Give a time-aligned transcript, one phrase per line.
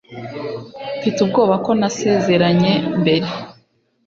[0.97, 3.27] Mfite ubwoba ko nasezeranye mbere.